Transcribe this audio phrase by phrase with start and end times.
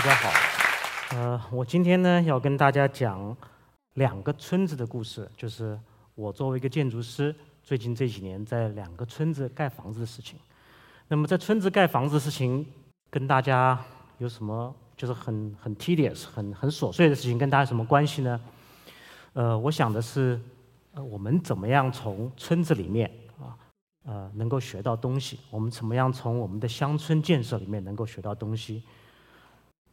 [0.00, 0.30] 大家好，
[1.14, 3.36] 呃，我今天呢要跟大家讲
[3.96, 5.78] 两个村子的故事，就是
[6.14, 10.38] 我作为一个建筑师，最近这几年在两个村子盖房子的事情。
[11.08, 12.64] 那么在村子盖房子的事情，
[13.10, 13.78] 跟大家
[14.16, 18.40] 有什么就是很很 tedious、很很琐碎的事情，跟大家什么关系呢？
[19.34, 20.40] 呃，我想的是，
[20.94, 23.52] 呃，我们怎么样从村子里面啊，
[24.06, 25.38] 呃，能够学到东西？
[25.50, 28.82] 我们怎么样从我们的乡村建设里面能够学到东西？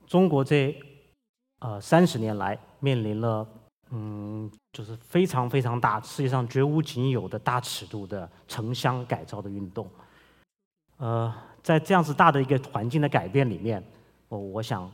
[0.07, 0.75] 中国这
[1.59, 3.47] 呃三十年来面临了
[3.91, 9.87] 嗯，就是非常非常大，世界上绝无仅有的大尺度的城乡改造的运动。
[10.97, 13.81] 呃，在这样子大的一个环境的改变里面，
[14.29, 14.91] 我我想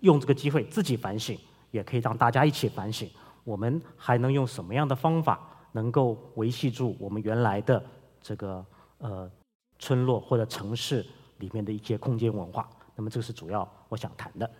[0.00, 1.36] 用这个机会自己反省，
[1.70, 3.08] 也可以让大家一起反省。
[3.44, 5.40] 我们还能用什么样的方法
[5.72, 7.82] 能够维系住我们原来的
[8.20, 8.64] 这个
[8.98, 9.30] 呃
[9.78, 11.04] 村落或者城市
[11.38, 12.68] 里面的一些空间文化？
[12.96, 14.50] 那么这个是主要我想谈的。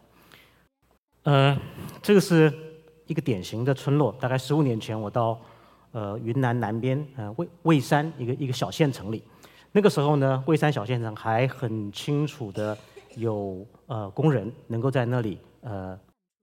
[1.24, 1.58] 呃，
[2.00, 2.52] 这个是
[3.06, 4.14] 一个典型的村落。
[4.20, 5.40] 大概十五年前，我到
[5.90, 9.24] 呃云南南边呃蔚蔚山一个一个小县城里。
[9.72, 12.78] 那个时候呢，蔚山小县城还很清楚的
[13.16, 15.98] 有呃工人能够在那里呃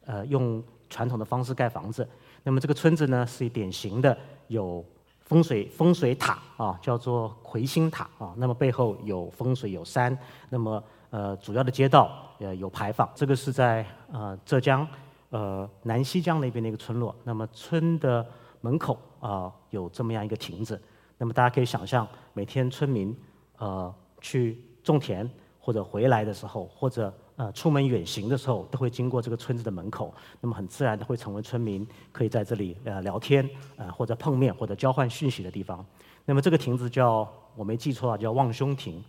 [0.06, 2.08] 呃用传统的方式盖房子。
[2.44, 4.84] 那么这个村子呢是典型的有
[5.22, 8.34] 风水风水塔啊，叫做魁星塔啊。
[8.36, 10.16] 那么背后有风水有山。
[10.50, 10.84] 那么
[11.14, 14.88] 呃，主要的街道呃有牌坊，这个是在呃浙江
[15.30, 17.16] 呃南溪江那边的一个村落。
[17.24, 18.26] 那么村的
[18.62, 20.82] 门口啊有这么样一个亭子。
[21.20, 23.16] 那么大家可以想象，每天村民
[23.60, 30.12] 呃去种田或者回来的时候，或者呃出门远行的时候，都会经过这个村子的门口。
[30.42, 35.86] 那么很自然的会成为村民可以在这里呃聊天呃或者碰面或者交换讯息的地方。
[36.26, 39.00] 那么这个亭子叫我没记错啊，叫望兄亭。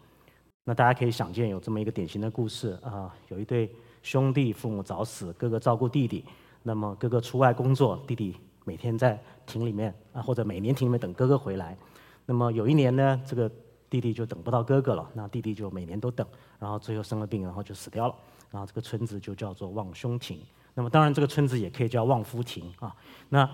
[0.65, 3.71] 那大家可以想见，有这么一个典型的故事啊，有一对
[4.03, 6.25] 兄弟，父母早死，哥哥照顾弟弟。
[6.63, 11.77] 那么哥哥出外工作，弟弟每天在亭里面啊，或者每年亭里面等哥哥回来。
[12.25, 13.51] 那么有一年呢，这个
[13.91, 16.27] 弟弟就等不到哥哥了，那弟弟就每年都等，
[16.59, 18.15] 然后最后生了病，然后就死掉了。
[18.51, 20.41] 然后这个村子就叫做望兄亭。
[20.73, 22.97] 那么当然，这个村子也可以叫望夫亭啊。
[23.29, 23.47] 那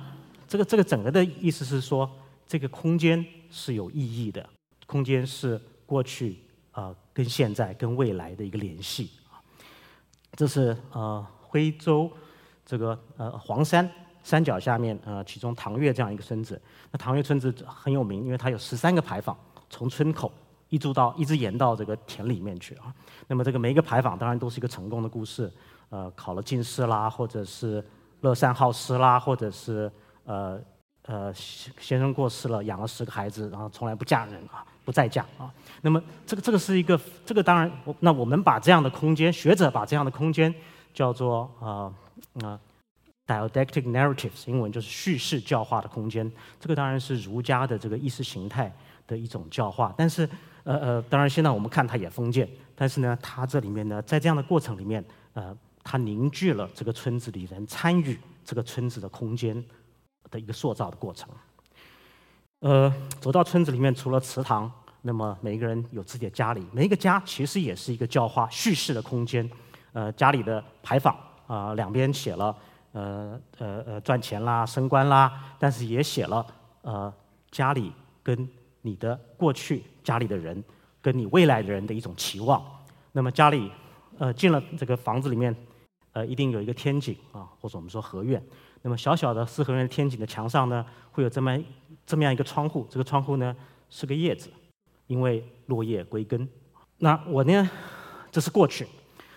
[0.47, 2.09] 这个这个整个的意思是说，
[2.47, 4.49] 这个空间是有意义的，
[4.87, 6.39] 空间是过去。
[6.73, 9.43] 呃，跟现在、跟未来的一个联系啊，
[10.33, 12.11] 这是呃徽州
[12.65, 13.91] 这个呃黄山
[14.23, 16.61] 山脚下面呃，其中唐岳这样一个村子。
[16.93, 19.37] 那唐岳村子很有名，因为它有十三个牌坊，
[19.69, 20.31] 从村口
[20.69, 22.95] 一直到一直延到这个田里面去啊。
[23.27, 25.51] 那么这个每一个牌坊当然都是一个成功的故事，
[25.89, 27.85] 呃，考了进士啦，或者是
[28.21, 29.91] 乐善好施啦，或者是
[30.25, 30.61] 呃
[31.07, 34.65] 呃先生过世了，养了十个孩子，然后从来不嫁人啊。
[34.91, 35.47] 不再讲啊，
[35.83, 37.71] 那么这个这个是一个，这个当然，
[38.01, 40.53] 那我们把这样的空间，学者把这样的空间
[40.93, 41.95] 叫做啊
[42.45, 42.59] 啊
[43.25, 46.29] ，didactic narratives，英文就是叙事教化的空间。
[46.59, 48.75] 这个当然是儒家的这个意识形态
[49.07, 50.29] 的一种教化，但是
[50.65, 59.65] 呃呃，当然现在我们看它也封建，但是呢，它这里面呢，在这样的过程里面，呃，它凝聚了这个村子里人参与这个村子的空间
[60.33, 61.29] 的一个塑造的过程。
[62.59, 64.71] 呃，走到村子里面，除了祠堂，
[65.03, 69.49] 那么每一个人有自己的家里，每一个家其实也是一个教化叙事的空间。
[69.93, 71.17] 呃，家里的牌坊
[71.47, 72.55] 啊，两边写了
[72.93, 76.47] 呃呃呃赚钱啦、升官啦，但是也写了
[76.83, 77.13] 呃
[77.51, 78.49] 家里跟
[78.83, 80.63] 你的过去、家里的人
[81.01, 82.63] 跟你未来的人的一种期望。
[83.13, 83.71] 那么家里
[84.19, 85.55] 呃进了这个房子里面，
[86.13, 88.43] 呃一定有一个天井啊，或者我们说合院。
[88.83, 91.59] 那么小小的四合院天井的墙上呢，会有这么。
[92.07, 93.55] 这么样一个窗户，这个窗户呢
[93.89, 94.51] 是个叶子，
[95.11, 96.49] 因为落叶归根。
[96.99, 97.69] 那我呢，
[98.31, 98.87] 这是过去。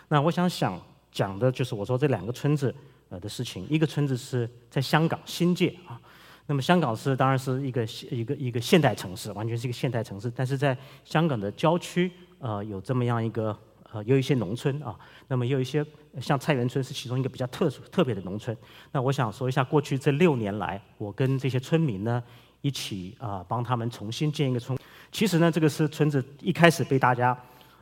[0.08, 0.80] 那我想想
[1.12, 2.74] 讲的就是我说这两个村子
[3.10, 3.68] 呃的事情。
[3.68, 6.00] 一个村子是在香港新界啊，
[6.46, 10.32] 那么香港是当然是一个一个一个现代城市，完全是一个现代城市。
[10.36, 13.58] 但是在香港的郊区呃有这么样一个
[13.92, 14.96] 呃有一些农村啊，
[15.28, 15.84] 那么有一些
[16.22, 18.56] 像菜园村是其中一个比较特殊特别的农村。
[18.92, 22.22] 那我想说一下过去这六年来，我跟这些村民呢。
[22.66, 24.80] 一起啊，帮他们重新建一个村。
[25.14, 27.38] 其实呢，这个是村子一开始被大家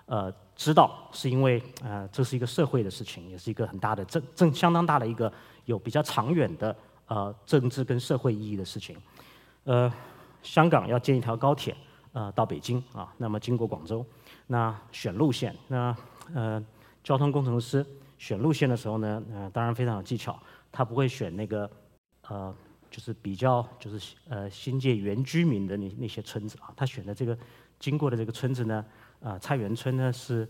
[0.05, 5.31] 呃知道，是因为呃这是一个社会的事情，也是一个很大的政政相当大的一个
[5.63, 6.75] 有比较长远的
[7.07, 8.97] 呃政治跟社会意义的事情。
[9.63, 9.91] 呃，
[10.43, 11.73] 香港要建一条高铁
[12.11, 14.05] 呃到北京啊，那么经过广州，
[14.47, 15.95] 那选路线，那
[16.35, 16.61] 呃
[17.01, 17.85] 交通工程师
[18.17, 20.37] 选路线的时候呢，呃当然非常有技巧，
[20.69, 21.71] 他不会选那个
[22.27, 22.53] 呃。
[22.91, 27.35] 就是比较就是呃新界原居民的那那些村子啊，他选的这个
[27.79, 28.85] 经过的这个村子呢，
[29.21, 30.47] 啊菜园村呢是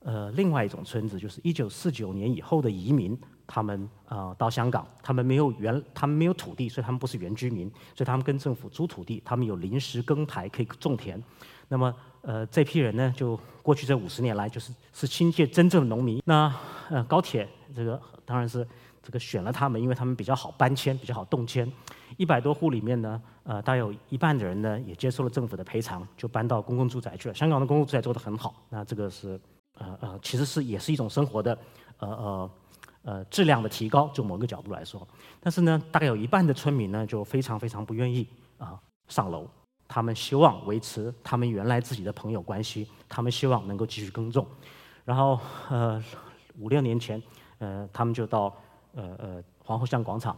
[0.00, 3.16] 呃另外一种村子，就是一九四九年以后的移民，
[3.46, 11.22] 他们呃到香港，他们没有原他们没有土地，所以他们不是原居民，所以他们跟政府租土地，他们有临时耕台可以种田。
[11.68, 16.22] 那么呃这批人呢，就过去这五十年来，就是是新界真正的农民。
[16.24, 16.50] 那
[16.88, 18.66] 呃高铁这个当然是。
[19.02, 21.70] 这个选了他们，因为他们比较好搬迁，比较好动迁。
[22.16, 27.34] 一百多户里面呢，呃，大概有一半的人呢也接受了政府的赔偿，就搬到公共住宅去了。
[27.34, 29.40] 香港的公共住宅做得很好，那这个是
[29.78, 31.56] 呃呃，其实是也是一种生活的
[31.98, 32.50] 呃呃
[33.02, 35.06] 呃质量的提高，就某个角度来说。
[35.40, 38.78] 但是呢，大概有一半的村民呢就非常非常不愿意啊
[39.08, 39.46] 上楼，
[39.86, 44.46] 他们希望维持他们原来自己的朋友关系，他们希望能够继续耕种。
[45.04, 46.02] 然后呃
[46.58, 47.22] 五六年前，
[47.58, 48.54] 呃他们就到。
[48.98, 50.36] 呃呃，皇后像广场，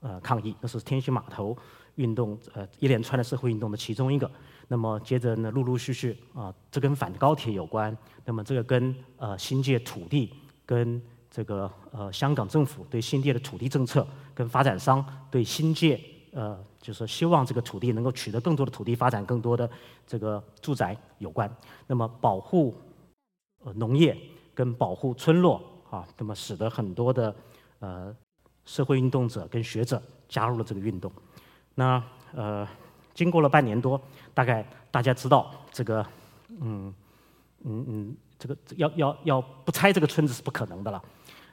[0.00, 1.56] 呃抗议，那是天星码头
[1.94, 4.30] 运动，呃一连串的社会运动的其中一个。
[4.68, 7.96] 那么接着呢，陆陆续续啊，这跟反高铁有关。
[8.26, 10.30] 那么这个跟呃新界土地，
[10.66, 11.00] 跟
[11.30, 15.98] 这个呃香港政府对新界的土地政策，跟发展商对新界
[16.32, 19.68] 呃就是希望这个土地能够取得更多的土地，发展更多的
[20.06, 21.50] 这个住宅有关。
[21.86, 22.74] 那么保护
[23.64, 24.14] 呃农业
[24.54, 27.34] 跟保护村落啊，那么使得很多的。
[27.82, 28.14] 呃，
[28.64, 31.10] 社会运动者跟学者加入了这个运动。
[31.74, 32.00] 那
[32.32, 32.66] 呃，
[33.12, 34.00] 经过了半年多，
[34.32, 36.06] 大概大家知道这个，
[36.60, 36.94] 嗯
[37.64, 41.02] 嗯嗯，这个要要要不拆这个村子是不可能的了。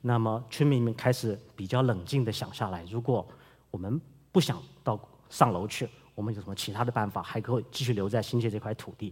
[0.03, 3.27] 那么村民们开始比较冷静的想下来，如果
[3.71, 3.99] 我们
[4.31, 4.99] 不想到
[5.31, 9.11] 上楼去，我们有什么其他的办法，还可以继续留在新界这块土地？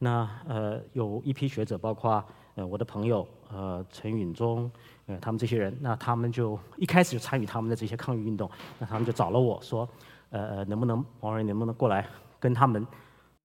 [0.00, 2.24] 那呃，有一批学者，包括
[2.56, 4.68] 呃我的朋友呃陈允中。
[5.06, 9.88] 呃，他们这些人，那他们就一开始就参与他们的这些抗议运动，那他们就找了我说，
[10.30, 12.04] 呃呃，能不能王仁能不能过来
[12.40, 12.84] 跟他们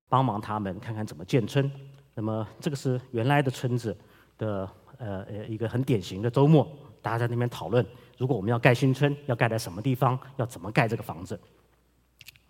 [0.09, 1.71] 帮忙他们看看怎么建村？
[2.15, 3.95] 那么这个是原来的村子
[4.39, 4.67] 的
[4.97, 6.67] 呃呃一个很典型的周末，
[6.99, 7.85] 大家在那边讨论，
[8.17, 11.39] 如果我们要盖新村，要盖在什么地方，要怎么盖这个房子？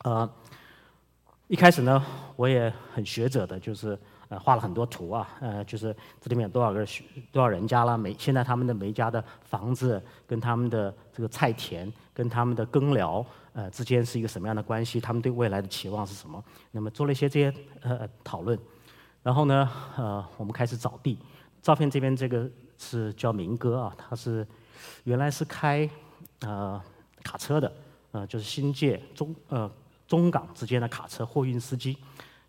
[0.05, 0.29] 呃，
[1.47, 2.01] 一开始呢，
[2.37, 3.99] 我也很学者的，就是。
[4.31, 6.87] 呃，画了很多图啊，呃，就是这里面有多少个
[7.33, 15.01] 多少人家了，每现在他们的每家的房子跟他们的这个菜田跟他们的耕寮呃之间是一个什么样的关系？
[15.01, 16.41] 他们对未来的期望是什么？
[16.71, 18.57] 那么做了一些这些呃讨论，
[19.21, 21.19] 然后呢，呃，我们开始找地。
[21.61, 24.47] 照片这边这个是叫明哥啊，他是
[25.03, 25.89] 原来是开
[26.39, 26.81] 呃
[27.21, 27.69] 卡车的，
[28.13, 29.69] 呃，就是新界中呃
[30.07, 31.97] 中港之间的卡车货运司机，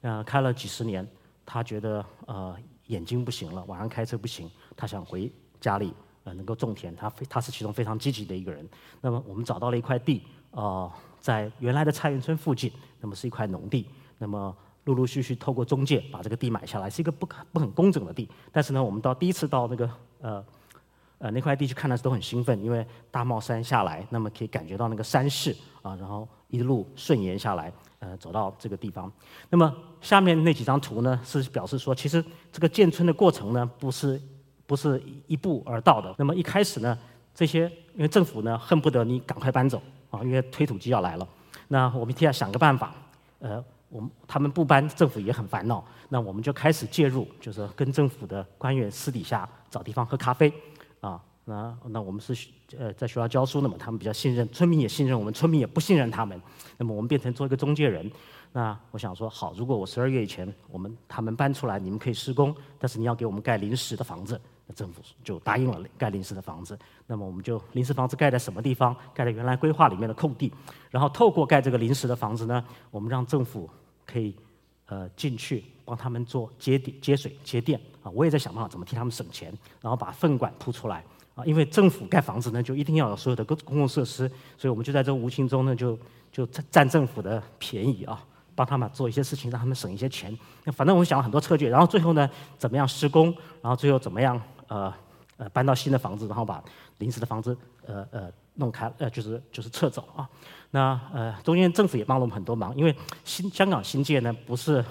[0.02, 1.04] 呃，开了几十年。
[1.52, 2.56] 他觉得呃
[2.86, 5.92] 眼睛不行了，晚上开车不行，他想回家里
[6.24, 8.66] 呃能够种田，他非他是其中非常积极的一个人。
[9.02, 10.22] 那么我们找到了一块地，
[10.52, 10.90] 呃
[11.20, 12.72] 在原来的菜园村附近，
[13.02, 13.86] 那么是一块农地。
[14.16, 18.26] 那么陆陆续续透过中介把这个地买下来，是一个不不很工整的地。
[18.50, 19.90] 但是呢，我们到第一次到那个
[20.22, 20.44] 呃
[21.18, 27.72] 呃那块地去看的时候都很兴奋，因为大帽山下来，那么可以感觉到那个山势啊，然后一路顺延下来。
[28.04, 29.08] 呃，走到这个地方，
[29.48, 34.20] 那么下面那几张图呢，是表示说，其实这个建村的过程呢，不是
[34.66, 36.12] 不是一步而到的。
[36.18, 36.98] 那么一开始呢，
[37.32, 39.80] 这些因为政府呢恨不得你赶快搬走
[40.10, 41.28] 啊，因为推土机要来了。
[41.68, 42.92] 那我们替他想个办法，
[43.38, 45.84] 呃，我们他们不搬，政府也很烦恼。
[46.08, 50.52] 那我们就开始介入，就是跟政府的官员私底下找地方喝咖啡，
[51.00, 51.22] 啊。
[51.44, 56.40] 那那我们是呃在学校教书的嘛，他们比较信任，村民也信任我们，村民也不信任他们。
[56.76, 58.10] 那么我们变成做一个中介人。
[58.54, 64.40] 那我想说，好，如果我十二月以前我们他们搬出来，你们可以施工，但是你要给我们盖临时的房子。
[64.66, 66.78] 那政府就答应了盖临时的房子。
[67.06, 68.94] 那么我们就临时房子盖在什么地方？
[69.14, 70.52] 盖在原来规划里面的空地。
[70.90, 73.68] 然后透过盖这个临时的房子呢，我们让政府
[74.06, 74.36] 可以
[74.86, 78.10] 呃进去帮他们做接电、接水、接电啊。
[78.10, 81.02] 我也在想办法怎么替他们省钱，然后把粪管铺出来。
[81.34, 85.98] 啊，因为政府盖房子呢，就一定要有所有的公公共设施，所以我们就在这无形中呢，就
[86.30, 88.22] 就占政府的便宜啊，
[88.54, 90.36] 帮他们做一些事情，让他们省一些钱。
[90.64, 94.92] 那反正我们想了很多策略，然后最后呢，怎么样施工，然后最后怎么样呃
[95.38, 96.62] 呃搬到新的房子，然后把
[96.98, 100.28] 临时的房子呃呃弄开呃就是就是撤走啊。
[100.70, 104.84] 那呃中间政府也帮了我们很多忙，因为新香港新界呢不是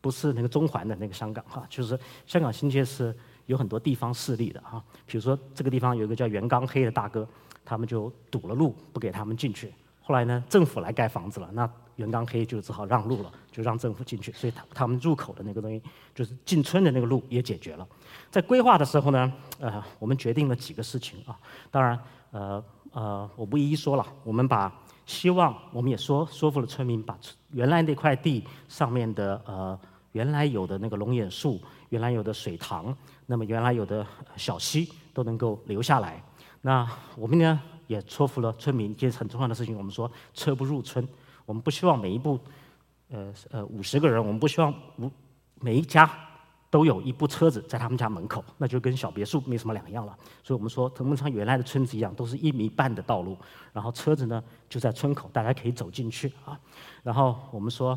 [0.00, 3.14] 不是那个中环的那个香港哈，就是香港新界是。
[3.46, 7.26] 有很多地方势力的哈，比如说这个地方有一个叫袁刚黑的大哥，
[7.64, 9.72] 他们就堵了路，不给他们进去。
[10.02, 14.30] 后来呢，政府来盖房子了，那袁刚黑就只好让路了，就让政府进去。
[14.32, 15.82] 所以他他们入口的那个东西，
[16.14, 17.86] 就是进村的那个路也解决了。
[18.30, 21.36] 在规划的时候呢，呃，我们决定了几个事情啊。
[21.70, 21.98] 当然，
[22.30, 24.06] 呃呃，我不一一说了。
[24.22, 24.72] 我们把
[25.06, 27.18] 希望，我们也说说服了村民，把
[27.50, 29.78] 原来那块地上面的呃。
[30.12, 32.94] 原来有的那个龙眼树、原来有的水塘，
[33.26, 36.22] 那么原来有的小溪都能够留下来。
[36.62, 41.06] 那我们呢也说服了村民一件很重要的事情，我们说车不入村，
[41.44, 42.38] 我们不希望每一步，
[43.10, 45.10] 呃呃五十个人，我们不希望五
[45.60, 46.10] 每一家
[46.68, 50.18] 都有一部车子在他们家门口，那就跟小别墅没什么两样了。
[50.42, 53.36] 所以我们说，藤本昌原来的村子一样，都是一米半的道路，
[53.72, 56.58] 然后车子呢就在村口，大家可以走进去啊。
[57.04, 57.96] 然后我们说，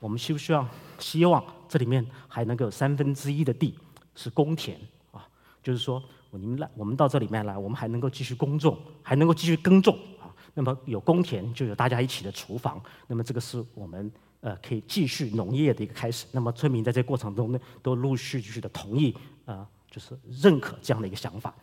[0.00, 0.66] 我们希不希望
[0.98, 3.78] 希望这里面还能够有三分之一的地
[4.14, 4.78] 是公田
[5.12, 5.26] 啊，
[5.62, 6.02] 就是说。
[6.32, 10.28] 你们来，我们到这里面来，我们还能够继续耕种，还能够继续耕种啊。
[10.52, 12.78] 那么有公田，就有大家一起的厨房。
[13.06, 16.26] 那么这个是我们呃可以继续农业的一个开始。
[16.32, 21.54] 那么村民在这过程中呢，都陆续续的同意啊，就是认可这样的一个想法。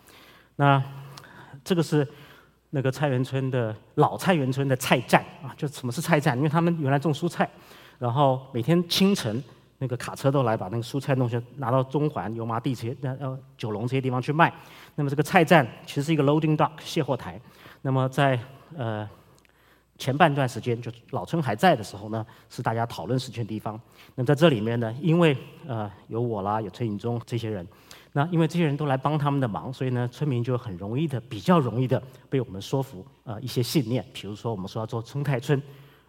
[0.56, 0.84] 那
[1.64, 2.06] 这个是
[2.72, 6.36] 那个菜园村的老菜园村的菜站啊，就什么是菜站？
[6.36, 7.48] 因为他们原来种蔬菜，
[8.00, 9.44] 然后每天清晨。
[9.78, 14.54] 那个卡车都来把那个蔬菜弄些拿到中环、油麻地这些、呃九龙这些地方去卖。
[14.96, 17.40] 那么这个菜站其实是一个 loading dock 卸货台。
[17.82, 18.40] 那么在
[18.78, 19.08] 呃
[19.98, 23.80] 前半段时间，就老村还在的时候呢，是大家讨论事情的地方。
[24.16, 27.68] 那么在这里面呢，因为呃有我啦，有崔颖忠这些人，
[28.14, 34.06] 那因为这些人都来帮他们的忙，所以呢，村民就很容易的、比较容易的被我们说服呃一些信念。
[34.14, 35.62] 比如说，我们说要做生态村。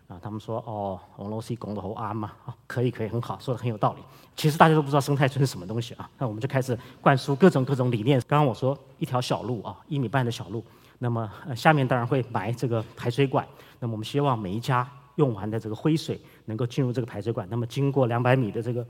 [0.09, 4.01] 啊，他们说哦，俄罗斯拱的好安嘛，啊，可以可以很好，说的很有道理。
[4.37, 8.21] 其实大家都不知道生态村是什么东西啊，那我们就开始灌输各种各种理念。
[8.29, 10.65] 刚刚我说一条小路啊，一米半的小路，
[10.99, 13.47] 那么下面当然会埋这个排水管。
[13.81, 18.87] 那么我们希望每一家用完的这个灰水能够进入这个排水管，那么经过两百米的这个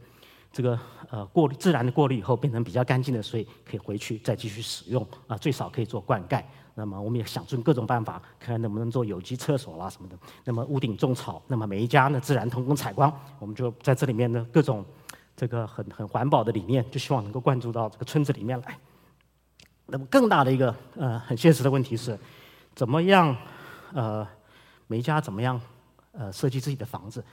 [0.53, 6.43] 这个呃过滤自然的过滤以后，变成比较干净的水，可以回去再继续使用啊，最少可以做灌溉。
[6.79, 10.19] 那么我们也想尽各种办法，看看能不能做有机厕所啦什么的。
[10.45, 14.85] 那么屋顶种草，那么每一家呢自然通风采光，我们就在这里面呢各种
[15.35, 18.79] 这个很很环保的理念，就希望能够灌注到这个村子里面来。
[19.87, 22.19] 那么更大的一个呃很现实的问题是，
[22.75, 23.35] 怎么样
[23.95, 24.29] 呃
[24.87, 25.59] 每一家怎么样
[26.13, 27.25] 呃设计自己的房子？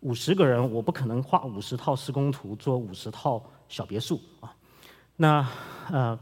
[0.00, 4.54] 五十个人，我不可能画五十套施工图做五十套小别墅啊。
[5.16, 5.48] 那
[5.90, 6.18] 呃。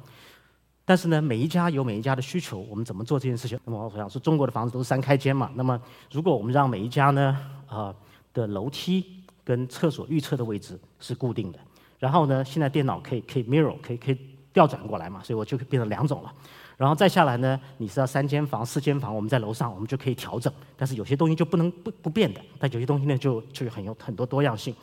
[0.91, 3.57] 但是呢，每一家有每一家的需求，我们怎么做这件事情？
[3.65, 5.49] 那么我想说，中国的房子都是三开间嘛。
[5.55, 5.81] 那么
[6.11, 7.95] 如果我们让每一家呢，啊
[8.35, 11.61] 的楼梯跟厕所预测的位置是固定的，
[12.01, 14.19] 然后呢，现在电脑可以可以 mirror 可以可以
[14.53, 16.35] 调转过来嘛，所以我就变成两种了。
[16.77, 20.53] 然后再下来呢，你是要三间房、四间房，我们在楼上我们就可以调整。
[20.77, 24.75] 但是有些东西就不能不不变的，但有些东西呢就就很有很多多样性。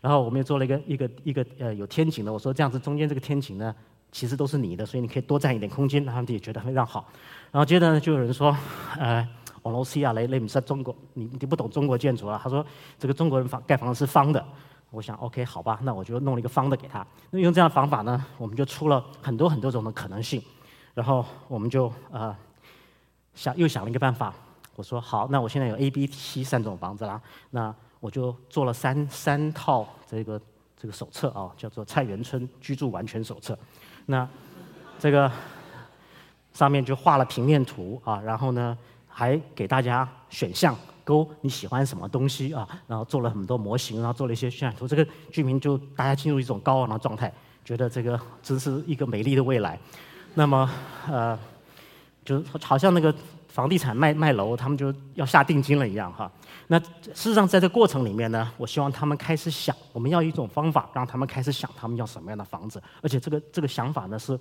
[0.00, 3.72] 然后我们又做了一个一个一个呃有天井的，我说这样子中间这个天井呢。
[4.12, 7.08] 其实都是你的，所以你可以多占一点空间，他们也觉得非常好。
[7.50, 8.56] 然后接着呢，就有人说，
[8.98, 9.26] 呃，
[9.62, 12.38] 网络西啊，雷雷姆是中国，你你不懂中国建筑啊？
[12.40, 12.64] 他说
[12.98, 14.44] 这个中国人房盖房子是方的。
[14.90, 17.06] 我想，OK，好吧，那我就弄了一个方的给他。
[17.30, 20.42] 那用这样的方法呢，我们就出了很多很多种的可能性。
[20.92, 22.36] 然后我们就呃
[23.32, 24.34] 想又想了一个办法，
[24.76, 30.38] 我说好，那我现在有 A、B、C 三种房子啦，那我就做了三三套这个
[30.76, 33.54] 这个手册啊，叫做《菜园村居住完全手册》。
[34.06, 34.28] 那
[34.98, 35.30] 这个
[36.52, 38.76] 上面就画了平面图啊，然后呢
[39.08, 44.86] 还给大家选项勾你喜欢什么东西啊，然后做了很多模型，然后做了一些渲染图。
[44.86, 47.32] 这个居民就大家进入一种高昂的状态，
[47.64, 49.78] 觉得这个真是一个美丽的未来。
[50.34, 50.70] 那么
[51.08, 51.38] 呃，
[52.24, 53.14] 就好像那个
[53.52, 56.30] 房地产卖卖楼，他们就要下定金了一样哈。
[56.68, 64.40] 那事实上，在这过程里面呢，我希望他们开始想，我们要一种方法，让他们开始想他们要什么样的房子，而且这个这个想法呢，是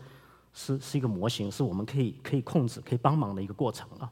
[0.53, 4.09] 是是一个模型，是我们可以可以控制、可以帮忙的一个过程啊。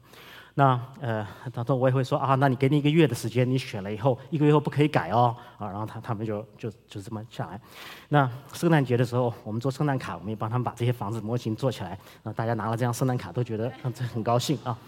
[0.54, 5.68] 那呃，当中我也会说啊，那你给你一个月的时间，你选了以后，一个月后不可以改哦啊。
[5.68, 7.60] 然后他他们就就就这么下来。
[8.08, 11.98] 那圣诞节的时候，我们做圣诞卡，我们也帮他们把这些房子模型做起来。
[12.22, 14.78] 那，大家拿了这样圣诞卡都觉得啊，这很高兴啊，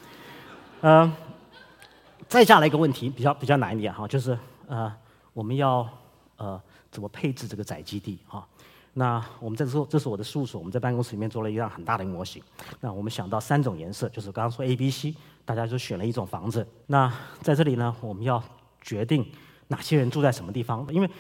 [0.82, 1.12] 嗯。
[2.28, 4.90] 再下来一个问题，比较比较难一点哈，就是呃，
[5.34, 5.86] 我们要
[6.36, 6.58] 呃
[6.90, 8.46] 怎么配置这个宅基地哈？
[8.94, 12.42] 那我们这时候，这是我的事务所，我们在办公室里面做了一张很大的模型。
[12.80, 16.66] 那我们想到三种颜色，就是刚刚说 A、B、C，大家就选了一种房子。
[16.86, 18.42] 那在这里呢，我们要
[18.80, 19.26] 决定
[19.68, 21.10] 哪些人住在什么地方，因为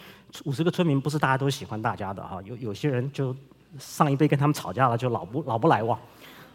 [0.44, 3.34] 五十个村民不是大家都喜欢大家的哈，有有些人就
[3.78, 5.98] 上一辈跟他们吵架了，就老不老不来往。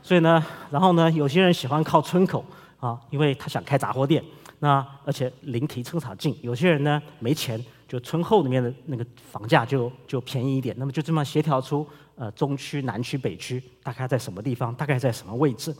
[0.01, 2.45] 所以呢，然后呢，有些人喜欢靠村口
[2.79, 4.24] 啊，因为他想开杂货店。
[4.59, 10.75] 那而且临提车场近，有些人呢没钱，就村后里面的那个房价就就便宜一点。
[10.79, 15.75] 那么就这么协调出，呃，中区、南区、北区大概在什么地方，大概在什么位置？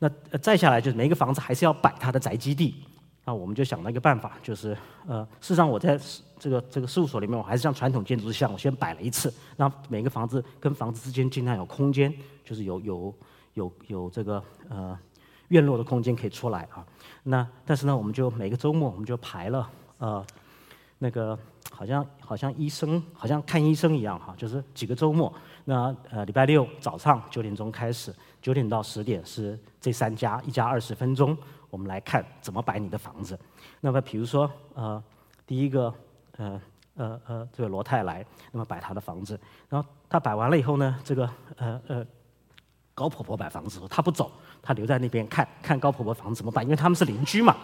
[0.00, 2.74] 那再下来就是每一个房子还是要摆它的宅基地，
[3.26, 4.76] 那我们就想了一个办法，就是
[5.06, 6.00] 呃，事实上我在
[6.38, 13.14] 这个这个事务所里面，我还是像传统建筑师像我先摆了一次，让每个房子跟房子之间尽量有空间，就是有有
[13.54, 14.98] 有有这个呃
[15.48, 16.82] 院落的空间可以出来啊。
[17.24, 20.24] 那但是呢，我们就每个周末我们就排了呃
[20.98, 21.38] 那个
[21.70, 25.30] 好像好像医生好像看医生一样哈，就是几个周末。
[25.66, 31.36] 那呃礼拜六早上九点钟开始，九点到十点是这三家，一家二十分钟。
[31.68, 33.38] 我们来看怎么摆你的房子。
[33.80, 35.02] 那么，比如说，呃，
[35.46, 35.94] 第一个，
[36.36, 36.60] 呃，
[36.94, 39.38] 呃，呃，这个罗太来，那么摆他的房子。
[39.68, 42.06] 然后他摆完了以后呢，这个，呃，呃，
[42.92, 47.56] 高婆婆摆房子，她不走，他留在那边看看高婆婆房子怎么办，因为他们是邻居嘛。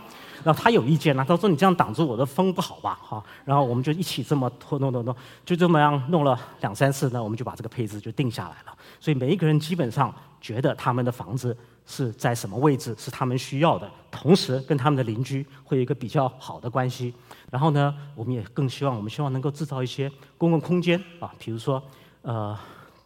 [0.44, 3.22] 然后他有意见了，他说：“你这样挡住我的风不好吧？”哈。
[3.44, 8.76] 然后我们就一起这么拖弄弄弄，就这么样弄了两三次呢，我们就把这个配置就定下来了。
[9.00, 11.56] 所以每一个人基本上觉得他们的房子。
[11.88, 17.14] 是在什么位置是他们需要的，同时跟他们的邻居会有一个比较好的关系。
[17.48, 21.80] 然后呢，我们也更希望，我们希望能够制造一些公共空间啊，比如说，
[22.22, 22.58] 呃，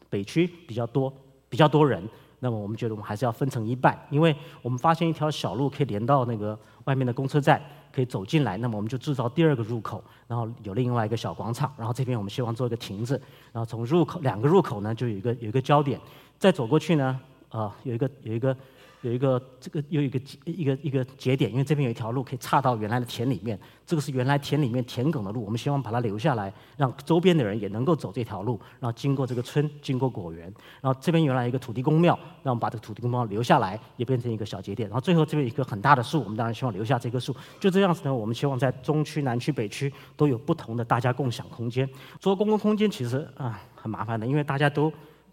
[0.08, 1.12] 北区比较多，
[1.50, 2.02] 比较多人，
[2.40, 13.20] 那么我们觉得我们还是要分成一半，因为我们发现一条小路可以连到那个外面的公车站，可以走进来，那么我们就制造第二个入口，然后有另外一个小广场，然后这边我们希望做一个亭子，
[13.52, 16.00] 然后从入口两个入口呢就有一个有一个焦点，
[16.38, 17.20] 再走过去呢。
[17.50, 18.56] 呃，有一个有一个
[19.02, 30.52] 有一个这个又一个一个一个节点，因为这边有一条路可以岔到原来的田里面，这个是原来田里面田埂的路，我们希望把它留下来，让周边的人也能够走这条路，然后经过这个村，经过果园，
[30.82, 41.88] 然后这边原来一个土地公庙，让我们把这个土地公庙留下来，也变成一个小节点，然后最后这边一棵很大的树，我们当然希望留下这棵树，就这样子呢，我们希望在中区、南区、北区都有不同的大家共享空间。
[42.18, 44.92] 做公共空间其实啊很麻烦的，因为大家都。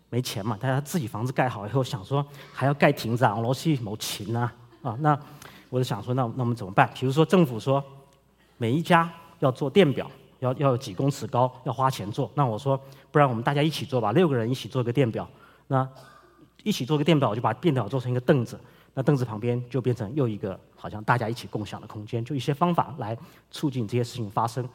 [0.10, 4.50] 没钱嘛，大家自己房子盖好以后，想说还要盖亭子啊，罗西某钱呐，
[4.82, 5.20] 啊，那
[5.70, 6.90] 我就想说，那那我们怎么办？
[6.96, 7.84] 比如说政府说
[8.58, 12.32] 每一家要做电表，要要有几公尺高，要花钱做。
[12.36, 12.80] 那我说，
[13.12, 15.28] 不然我们大家一起做吧，六个人一起做个电表。
[15.68, 15.88] 那
[16.64, 18.58] 一起做个电表，我就把电表做成一个凳子，
[18.94, 22.24] 那凳子旁边就变成又一个好像大家一起共享的空间。
[22.24, 23.18] 就一些方法来
[23.52, 24.68] 促进这些事情发生。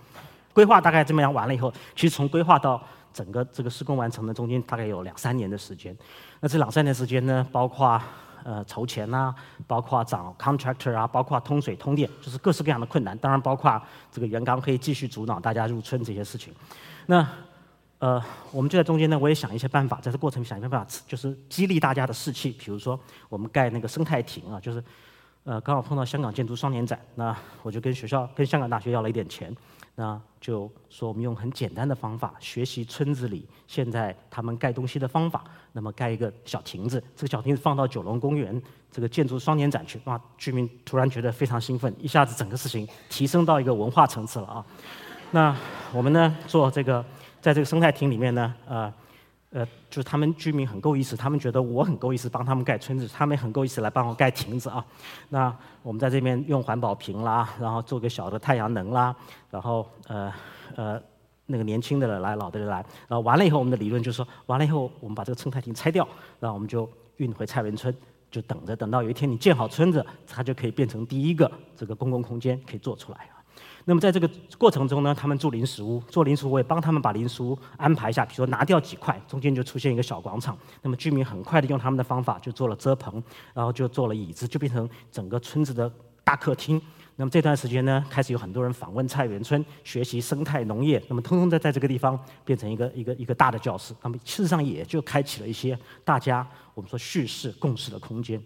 [0.53, 5.97] 规划大概这么样完了以后，其实从规划到整个这个施工完成的中间大概有两三年的时间，
[6.41, 8.01] 那这两三年时间呢，包括
[8.45, 9.35] 呃筹钱呐，
[9.67, 13.17] 包括找 contractor 啊，包括通水通电，就是各式各样的困难。
[13.19, 16.53] 当然包括这个原钢可以继续阻挠大家入村这些事情。
[17.07, 17.27] 那
[17.99, 18.21] 呃，
[18.51, 22.51] 我们就在中间呢，我也想一些办法，在这过程想一些办法，就是激励大家的士气。
[22.51, 22.99] 比如说
[23.29, 24.83] 我们盖那个生态亭啊，就是
[25.45, 29.55] 呃刚好碰到香港建筑双年展，那我就跟学校跟香港大学要了一点钱。
[29.95, 44.67] 那就说我们用很简单的方法学习村子里现在他们盖东西的方法，那么盖一个小亭子，这个小亭子放到九龙公园这个建筑双年展去，哇，居民突然觉得非常兴奋，一下子整个事情提升到一个文化层次了啊。
[45.31, 45.57] 那
[45.93, 47.05] 我们呢做这个，
[47.41, 48.93] 在这个生态亭里面呢，呃。
[49.53, 54.83] 呃，就是他们居民很够意思，他们觉得我很够意思帮他们盖村子，他们很够意思来帮我盖亭子啊。
[55.29, 59.15] 那我们在这边用环保瓶啦，然后做个小的太阳能啦，
[59.51, 60.33] 然后呃
[60.75, 61.03] 呃
[61.45, 66.09] 那个年轻的人来，老的人来，然后完了以后，我们的理论就是说，完了以后我们把这个生态亭拆掉，
[66.41, 66.89] 然后我们就
[67.19, 67.95] 运回菜园村，
[68.31, 73.29] 就等着等到有一天你建好村子，它就可以变成第一个这个公共空间可以做出来。
[73.85, 80.57] 那么在这个过程中呢，他们住临时屋，做临时屋，我也帮他们把临时屋安排一下，比如说拿掉几块，中间就出现一个小广场。
[80.83, 85.93] 那么居民很快的用他们的方法就做了遮棚，然后就做了椅子，就变成整个村子的
[86.23, 86.81] 大客厅。
[87.17, 93.93] 那么这段时间呢，开始有很多人访问菜园村，学习生态农业，那么通通在在这个地方变成一个一个一个大的教室。
[94.03, 98.41] 那么事实上也就开启了一些大家我们说叙事共识的空间。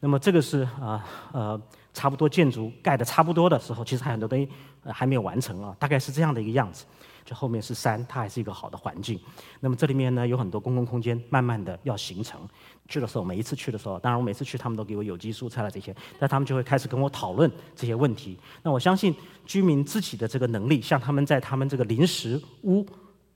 [0.00, 1.60] 那么这个是啊呃。
[1.94, 4.48] 差不多建筑盖的差不多的时候，其实还有很多东西
[4.84, 6.84] 还没有完成啊，大概是这样的一个样子。
[7.24, 9.20] 就后面是山，它还是一个好的环境。
[9.60, 12.40] 那么这里面呢有很多公共空间，慢慢的要形成。
[12.88, 18.38] 去的时候，每一次去的时候，当然我每次去他们都给我有机蔬菜了这些，那他们就会开始跟我讨论这些问题。
[18.62, 19.14] 那我相信
[19.44, 22.86] 居民自己的这个能力，像他们在他们这个临时屋、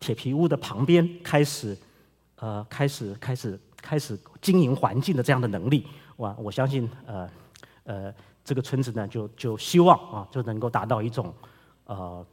[0.00, 1.76] 铁皮屋的旁边开始，
[2.36, 7.28] 呃，开始开始开始经营环境的这样的能力，我我相信呃
[7.84, 8.14] 呃。
[8.44, 11.32] 这个村子呢，就就希望啊，就能够达到一种，
[11.84, 12.26] 呃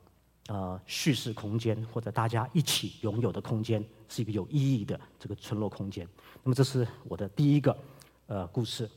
[0.48, 6.08] 呃叙事空间或者大家一起拥有的空间，是一个有意义的这个村落空间。
[6.43, 7.78] 那么这是我的第一个
[8.26, 8.89] 呃故事。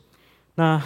[0.55, 0.83] 那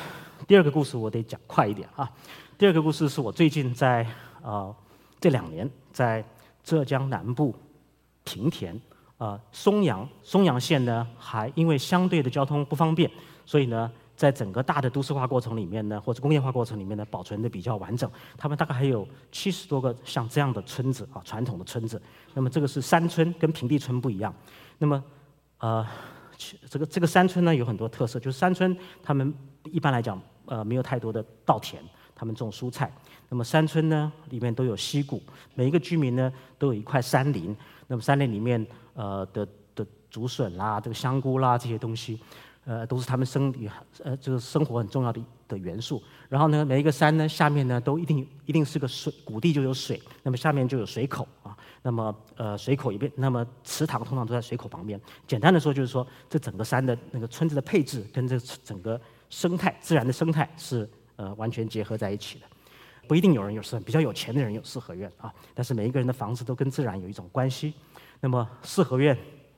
[0.49, 2.11] 第二个故事我得讲快一点啊。
[2.59, 4.05] 第二个故事是我最近在
[4.43, 4.75] 呃
[5.21, 6.25] 这两年在
[6.65, 7.55] 浙江南部
[8.25, 8.81] 平田
[9.17, 13.09] 啊松阳松阳县呢，还因为相对的交通不方便，
[13.45, 13.93] 所以呢。
[14.17, 18.11] 在整个大的都市化过程里面呢，或者工业化过程里面呢，保存的比较完整。
[18.39, 22.01] 他们大概还有七十多个像这样的村子啊，传统的村子。
[22.33, 24.35] 那么这个是山村，跟平地村不一样。
[24.79, 25.05] 那么，
[25.59, 25.87] 呃，
[26.69, 29.33] 这个这个山村呢有很多特色，就是山村他们
[29.65, 31.83] 一般来讲呃没有太多的稻田，
[32.15, 32.91] 他们种蔬菜。
[33.29, 35.23] 那么山村呢里面都有溪谷，
[35.55, 37.55] 每一个居民呢都有一块山林。
[37.87, 42.19] 那么山林里面呃的的竹笋啦、这个香菇啦这些东西。
[42.67, 43.71] 呃，都是他们生理
[44.03, 46.03] 呃，就是生活很重要的的元素。
[46.29, 51.57] 然后呢，每一个山呢，下面呢，都一定一定是个水，谷地就有水，那么下面就有水口啊。
[51.83, 55.01] 那么呃，水口一边，那么池塘通常都在水口旁边。
[55.29, 59.01] 简单的说，就是说这整个山的那个村子的配置跟这整个
[59.31, 62.47] 生态自然的生态是呃完全结合在一起的。
[63.07, 67.73] 不一定有人有四，比较有钱的人有四合院啊，但是每一个人的房子都跟自然有一种关系。
[68.21, 69.17] 那么四合院。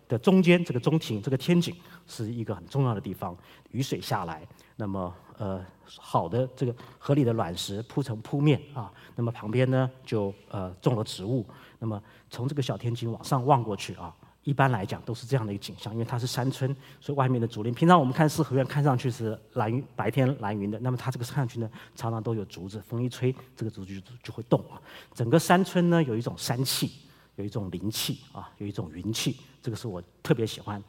[0.09, 3.37] 的中间这个中庭这个天井是一个很重要的地方，
[3.71, 11.47] 雨水下来，那么呃好的这个合理的卵石铺成铺面啊，那么旁边呢就呃种了植物，
[11.79, 24.81] 那么从这个小天井往上望过去啊，一般来讲都是这样的一个景象，因为它是山村，所以外面的竹林，平常我们看四合院看上去是蓝云白天蓝云的，那么它这个看上去呢常常都有竹子，风一吹这个竹子就就会动啊，
[25.13, 26.93] 整个山村呢有一种山气。
[27.39, 30.83] 有一种灵气啊，有一种云气，这个是我特别喜欢。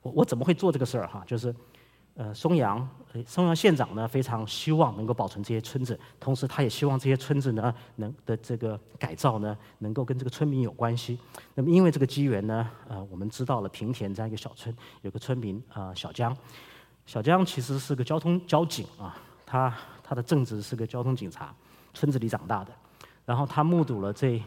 [0.00, 1.22] 我我怎么会做这个事儿哈？
[1.26, 1.54] 就是，
[2.14, 2.88] 呃，松阳，
[3.26, 11.18] 松阳县长呢非常希望能够保存这些村子，同时他也希望这些村子呢能的这个改造呢能够跟这个村民有关系。
[11.54, 16.34] 那么因为这个机缘呢，呃，我们知道了平田这样一个小村有个村民啊小江，
[17.04, 21.54] 小江其实是个交通交警啊，他他的正职是个交通警察，
[21.92, 22.72] 村子里长大的，
[23.26, 24.42] 然后他目睹了这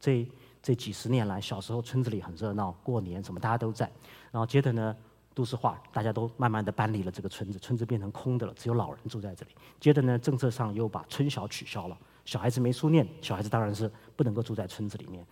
[0.00, 0.26] 这。
[0.62, 3.90] 这几十年来，小时候村子里很热闹，过年什么大家都在。
[4.30, 4.94] 然后接着呢，
[5.34, 9.52] 都市化，大家都慢慢的搬离了这个村子，村子变成空的了，只有老人住在这里。
[9.80, 15.24] 接着呢，政策上又把村小取消了，小孩子没书念，小孩子当然是不能够住在村子里面。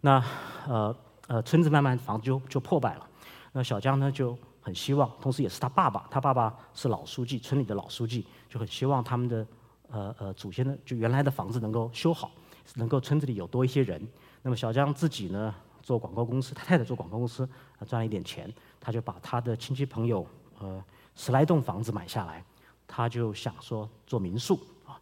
[0.00, 0.22] 那
[0.66, 0.96] 呃
[1.28, 3.08] 呃，村子慢慢房子就就破败了。
[3.52, 9.46] 那小江呢就很希望，同时也是他爸爸，他爸爸是老书记，村里的老书记，就很希望他们的
[9.90, 12.32] 呃呃祖先的就原来的房子能够修好，
[12.74, 14.06] 能够村子里有多一些人。
[14.46, 17.48] 那么小江自己呢做广告公司，他太太做广告公司，
[17.88, 20.26] 赚了一点钱，他就把他的亲戚朋友
[20.60, 22.44] 呃十来栋房子买下来，
[22.86, 25.00] 他就想说做民宿啊。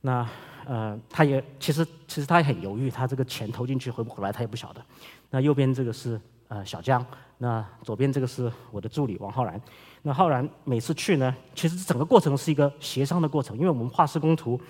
[0.00, 0.28] 那
[0.66, 4.84] 呃他也其实其实他也很犹豫，他这个钱投进去回不回来他也不晓得。
[5.30, 7.06] 那右边这个是呃小江，
[7.38, 9.60] 那左边这个是我的助理王浩然。
[10.02, 14.60] 那浩然每次去呢，其实整个过程是一个协商的过程，因为我们画施工图。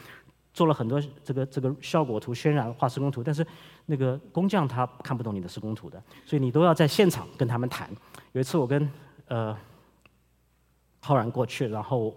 [0.55, 3.47] 做了很多这个这个效果图、渲染画施工图，但是
[3.87, 7.91] 那个工匠他看不懂你的施工图的，所以你都要在现场跟他们谈。
[8.33, 8.91] 有一次我跟
[9.29, 9.57] 呃
[11.01, 12.15] 浩然过去，然后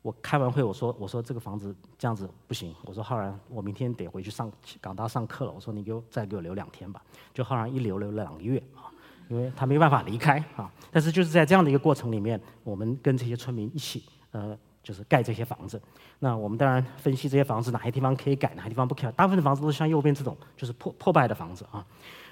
[0.00, 4.50] 我开完会我说我说这个房子这样子不行，我说浩然我明天得回去上
[4.80, 7.02] 港大上课了，我说你给我再给我留两天吧。
[7.34, 8.86] 就浩然一留留了两个月啊，
[9.28, 10.72] 因为他没办法离开啊。
[10.92, 14.56] 但是就是在这样的一个过程里面，我们跟这些村民一起呃。
[14.86, 15.82] 就是盖这些房子，
[16.20, 19.12] 那我们当然分析这些房子哪些地方可以改，哪些地方不可以。
[19.16, 21.84] 大部分的房子都是像右边这种，就是破破败的房子啊。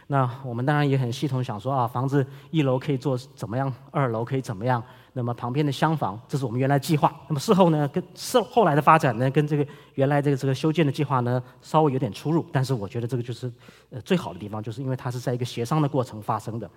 [0.06, 4.80] 那我们当然也很系统想说啊，房子一楼可以做怎么样，二楼可以怎么样。
[5.14, 7.12] 那么旁边的厢房，这是我们原来计划。
[7.26, 12.46] 那么事后呢，跟事后来的发展呢，跟这个原来这个这个修建的计划呢，稍微有点出入。
[12.52, 13.52] 但是我觉得这个就是
[13.90, 16.70] 呃最好的地方，就是因为它是在一个协商的过程发生的。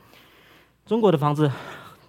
[0.87, 1.51] 中国的房子，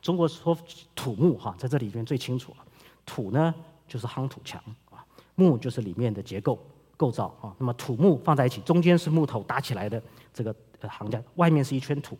[0.00, 0.56] 中国说
[0.94, 2.64] 土木哈，在这里边最清楚了。
[3.08, 3.54] 土呢
[3.86, 5.02] 就是夯土墙啊，
[5.34, 6.62] 木就是里面的结构
[6.94, 7.56] 构造啊。
[7.58, 10.00] 那么土木放在一起，中间是木头搭起来的
[10.34, 10.54] 这个
[10.86, 12.18] 行架，外面是一圈土。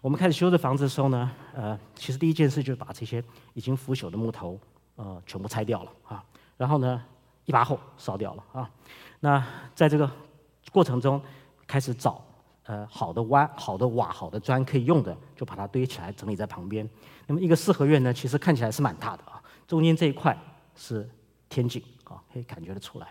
[0.00, 3.22] 我们开始修这房子的时候呢，呃，其实第一件事就是把这些
[3.54, 4.58] 已经腐朽的木头
[4.96, 6.24] 呃全部拆掉了啊，
[6.56, 7.02] 然后呢
[7.44, 8.70] 一把火烧掉了啊。
[9.20, 10.08] 那在这个
[10.70, 11.20] 过程中
[11.66, 12.24] 开始找
[12.64, 16.88] 呃好的瓦、好的瓦、好的砖可以用的，就把它堆起来整理在旁边。
[17.26, 19.41] 那么一个四合院呢，其实看起来是蛮大的啊。
[19.66, 20.36] 中间这一块
[20.76, 21.08] 是
[21.48, 23.08] 天井啊，可以感觉得出来。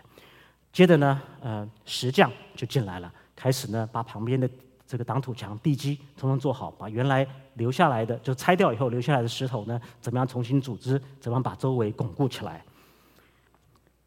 [0.72, 4.48] 接着呢，呃，石匠就进来了，开始呢把旁边的
[4.86, 12.64] 这个挡土墙、地基统统做好，把原来留下来的就拆掉以后留下来的石头呢，怎么样重新组织，怎么样把周围巩固起来。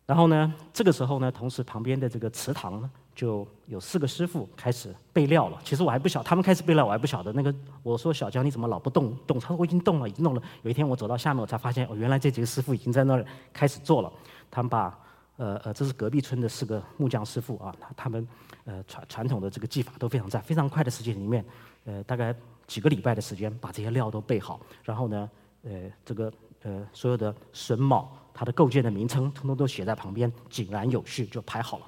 [0.06, 2.90] 然后呢，这个时候呢，同时旁边的这个祠堂呢。
[3.16, 5.58] 就有四个师傅开始备料了。
[5.64, 7.32] 其实我还不晓，他们开始备料，我还不晓得。
[7.32, 9.40] 那个我说小江你怎么老不动动？
[9.40, 10.42] 他说我已经动了，已经动了。
[10.64, 14.12] 有一天我走到下面，我才发现哦，原来这几个师傅已经在那儿开始做了。
[14.52, 15.00] 他们把
[15.38, 18.28] 呃呃，这是隔壁村的四个木匠师傅啊，他们
[18.66, 21.44] 呃传传统的这个技法都非常在，非常快的时间里面，
[21.86, 22.36] 呃大概
[22.68, 24.60] 几个礼拜的时间把这些料都备好。
[24.84, 25.30] 然后呢，
[25.64, 25.72] 呃
[26.04, 26.32] 这个
[26.64, 31.86] 呃，所有的榫卯，它的构件的名称，通通都写在旁边，井然有序就排好了。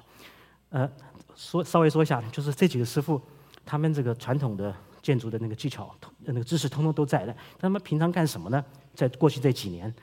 [0.70, 0.90] 呃，
[1.38, 3.20] 说稍微说一下，就是这几个师傅，
[3.64, 7.34] 他们这个传统的建筑的那个技巧、那个知识，通通都在的。
[7.56, 8.62] 他们平常干什么呢？
[8.92, 9.94] 在过去这几年，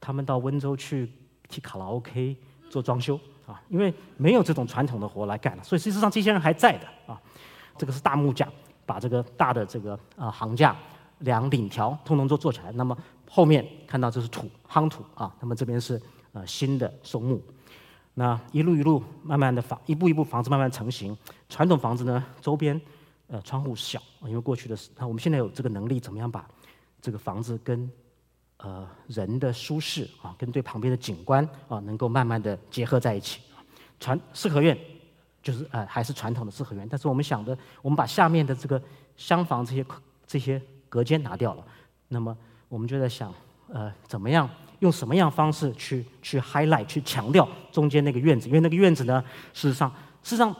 [0.00, 1.12] 他们到温州去
[1.48, 2.36] 替卡拉 OK、
[2.70, 7.20] 做装修啊，因为没有这种传统的活来干了，所以事实上这些人还在的啊。
[7.76, 8.48] 这个是大木架，
[8.86, 10.76] 把这个大的这个啊行架、
[11.18, 12.70] 梁领条通通都做起来。
[12.70, 12.96] 那么
[13.28, 16.00] 后面看到这是土夯土啊，那么这边是
[16.32, 17.42] 呃新的松木。
[18.14, 21.16] 那一路一路慢慢的房，一步一步房子慢慢成型。
[21.48, 22.80] 传统房子呢，周边
[23.26, 26.48] 呃窗户小，因为过去的那我们现在有这个能力，怎么样把
[27.02, 27.90] 这个房子跟
[28.58, 33.40] 呃人的舒适啊，跟对旁边的景观啊，能够慢慢的结合在一起。
[33.98, 34.78] 传四合院
[35.42, 38.80] 就是呃还是传统的四合院，但是我们想的，我们把下面的这个
[39.16, 39.84] 厢房这些
[40.24, 41.64] 这些隔间拿掉了，
[42.06, 42.36] 那么
[42.68, 43.34] 我们就在想，
[43.72, 44.48] 呃怎么样？
[44.80, 48.48] 用什么样方式去去 highlight 去强调中间那个院子？
[48.48, 49.88] 因为那个院子呢，事实上，
[50.22, 50.54] 事实上，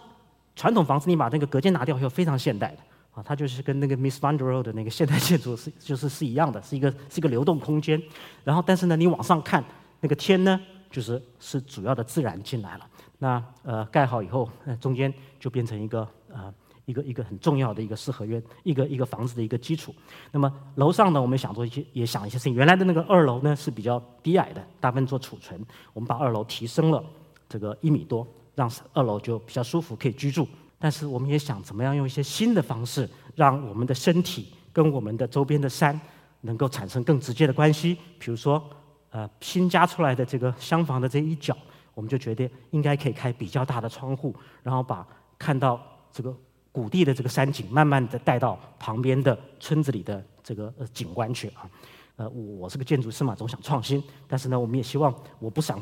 [0.57, 2.79] 传统房子你把那个隔间拿掉以后，非常现代的
[3.13, 8.01] 啊，它就是跟那个 Miss Van der Rohe 的那个现代建筑 是就是是一样的，是一个是一个流动空间。
[8.45, 9.63] 然后，但是呢，你往上看
[10.01, 12.87] 那个天呢，就是是主要的自然进来了。
[13.19, 14.49] 那呃盖好以后，
[14.81, 16.53] 中间就变成一个呃。
[16.87, 19.95] 一个一个很重要的一个四合院，一个一个房子的一个基础。
[20.31, 22.55] 那么楼上呢，我们想做一些，也想一些事情。
[22.55, 25.59] 原来的那个二楼呢是比较低矮的，大部分做储存。
[25.93, 27.03] 我们把二楼提升了
[27.49, 30.47] 这个一米多，让二楼就比较舒服，可以居住。
[30.79, 35.99] 但是我们也想怎么样用一些新的方式，让我们的身体跟我们的周边的山
[36.43, 37.97] 能够产生更直接的关系。
[38.19, 38.63] 比如说，
[39.09, 41.57] 呃，新加出来的这个厢房的这一角，
[41.95, 45.07] 我们就觉得应该可以开比较大的窗户，然后把
[45.39, 45.81] 看到
[46.13, 46.37] 这个。
[46.75, 51.71] 谷地的这个山景，慢慢的带到旁边的村子里的这个景观去啊。
[52.17, 55.81] 呃，我是个建筑师嘛，总想创新，但是呢，我们也希望我不想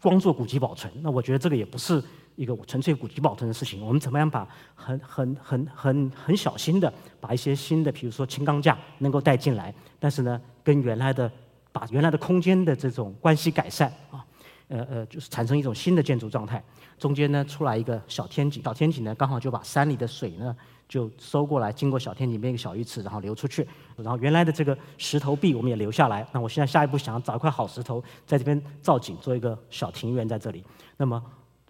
[0.00, 0.92] 光做古迹保存。
[1.02, 2.00] 那我觉得这个也不是
[2.36, 3.84] 一个纯粹古迹保存的事情。
[3.84, 4.46] 我们怎么样把
[4.76, 11.28] 很很很很很小心的把一些新的，比如说轻钢架能够带进来，但是呢，跟原来的
[11.72, 14.24] 把原来的空间的这种关系改善啊。
[14.68, 16.62] 呃呃，就是产生一种新的建筑状态。
[16.98, 20.54] 中间呢出来一个小天井，小天井呢刚好就把山里的水呢
[20.88, 23.66] 就收过来，经过小天井变一个小鱼池，然后流出去。
[23.96, 26.26] 然后原来的这个石头壁我们也留下来。
[26.32, 30.64] 那我现在下一步想要找一块好石头，在这边造景，做一个小庭园在这里。
[30.96, 31.22] 那么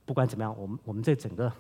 [0.05, 1.53] 不管怎么样，我们我们这整个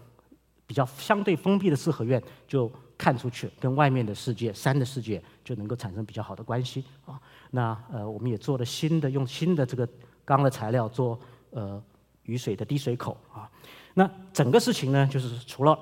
[0.67, 7.21] 比较相对封闭的四合院，就看出去跟外面的世界、山的世界就能够产生比较好的关系啊。
[7.51, 9.89] 那呃，我们也做了新的，用新的这个。
[10.29, 11.19] 钢的材料做
[11.53, 11.83] 呃
[12.25, 13.51] 雨水的滴水口啊，
[13.95, 15.79] 那整个事情呢，就是除了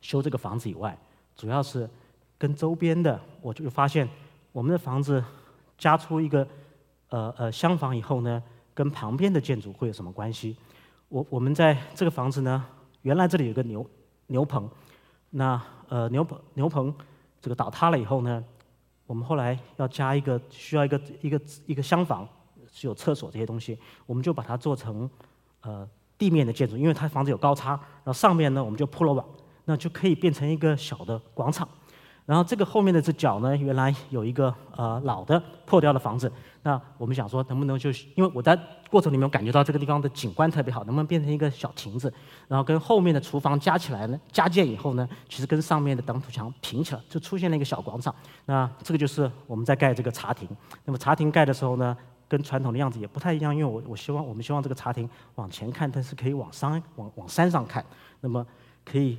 [0.00, 0.98] 修这个房子以外，
[1.36, 1.88] 主要是
[2.36, 4.08] 跟周边的，我就发现
[4.50, 5.22] 我们的房子
[5.78, 6.44] 加出一个
[7.10, 8.42] 呃呃厢房以后呢，
[8.74, 10.56] 跟旁边的建筑会有什么关系？
[11.08, 12.66] 我我们在这个房子呢，
[13.02, 13.88] 原来这里有个牛
[14.26, 14.68] 牛棚，
[15.30, 16.92] 那呃牛棚牛棚
[17.40, 18.44] 这个倒塌了以后呢，
[19.06, 22.28] 我们后来要加一个需要一个一个一个厢房。
[22.74, 25.08] 是有厕所这些东西，我们就把它做成
[25.62, 29.24] 呃地面的建筑，因为它房子有高差，然后上面呢我们就铺了网，
[29.64, 31.68] 那就可以变成一个小的广场。
[32.26, 36.32] 然后这个后面的这角呢，原来有一个呃老的破掉的房子，
[36.62, 38.58] 那我们想说能不能就是因为我在
[38.90, 42.10] 过程里面感觉到这个地方的景观特别好，能不能变成一个小亭子，
[42.48, 44.18] 然后跟后面的厨房加起来呢？
[44.32, 48.14] 加建以后呢，其实跟上面的挡土墙平起来，就出现了一个小广场。
[48.46, 50.48] 那这个就是我们在盖这个茶亭。
[50.86, 51.94] 那么茶亭盖的时候呢？
[52.28, 57.84] 跟传统的样子也不太一样，因为我我希望我们希望这个茶亭往前看，但是可以往山往往山上看，
[58.20, 58.44] 那么
[58.84, 59.18] 可以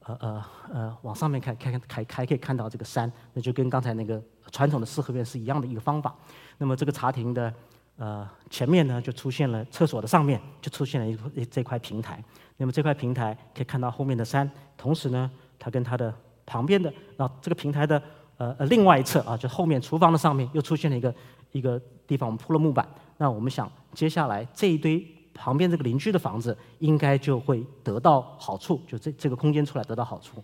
[0.00, 6.14] 呃呃呃往上面看，看看还还可以看到这个山，那就跟刚才那个传统的四合院是一样的一个方法。
[6.58, 7.52] 那么这个茶亭的
[7.96, 12.22] 呃前面呢就出现了厕所的上面就出现了一这块平台，
[12.56, 16.12] 那么这块平台可以看到后面的山，同时呢它跟它的
[16.46, 18.02] 旁边的那这个平台的
[18.38, 21.14] 呃呃另外一侧啊就后面厨房的上面又出现了一个。
[21.52, 22.86] 一个地方我们铺了木板，
[23.18, 25.04] 那我们想接下来这一堆
[25.34, 30.42] 旁边这个邻居的房子应该就会得到好处，就这这个空间出来得到好处。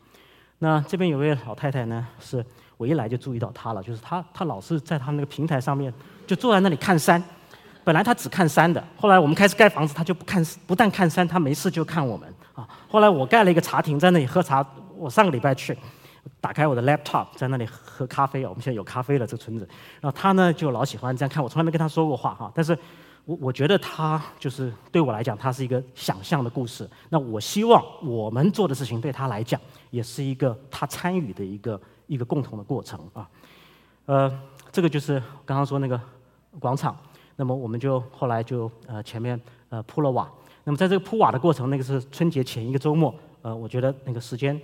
[0.59, 2.45] 那这边有位老太太呢，是
[2.77, 5.93] 我一来就注意到她了，就是她她老是在她那个平台上面
[6.27, 7.23] 就坐在那里看山。
[7.85, 12.69] 本来她只看山的，后来我们开始盖房子，她就不看不但看山，她没事就看我们啊。
[12.89, 14.65] 后来我盖了一个茶亭在那里喝茶，
[14.97, 15.77] 我上个礼拜去。
[16.41, 18.49] 打开我的 laptop，在那里喝咖啡哦。
[18.49, 19.69] 我们现在有咖啡了，这个村子。
[20.01, 22.51] 然后他呢，就老喜欢这样看我，从来没跟他说过话哈。
[22.55, 22.77] 但是，
[23.25, 26.89] 我我觉得他就是对我来讲，他是一个想象的故事。
[27.09, 33.29] 那我希望我们做的事情对他来讲，也是一个他参与的一个一个共同的过程啊。
[34.07, 36.01] 呃，这个就是刚刚说那个
[36.59, 36.97] 广场。
[37.35, 40.31] 那么我们就后来就呃前面呃铺了瓦。
[40.65, 44.61] 那么在这个铺瓦的过程，那个是春节前一个周末，呃，我觉得那个时间